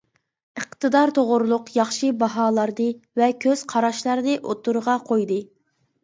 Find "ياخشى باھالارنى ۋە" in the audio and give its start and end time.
1.73-3.27